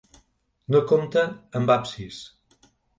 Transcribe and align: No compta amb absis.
No 0.75 0.81
compta 0.93 1.27
amb 1.63 1.77
absis. 1.79 2.23